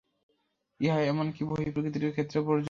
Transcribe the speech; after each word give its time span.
ইহা 0.79 0.97
এমন 1.03 1.27
কি 1.31 1.41
বহিঃপ্রকৃতির 1.43 2.13
ক্ষেত্রেও 2.13 2.45
প্রযোজ্য। 2.45 2.59